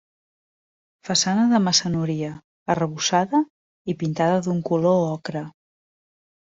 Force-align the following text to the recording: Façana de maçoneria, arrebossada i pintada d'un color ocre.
Façana 1.09 1.43
de 1.51 1.59
maçoneria, 1.67 2.31
arrebossada 2.75 3.45
i 3.95 3.99
pintada 4.03 4.43
d'un 4.49 4.67
color 4.73 5.01
ocre. 5.17 5.49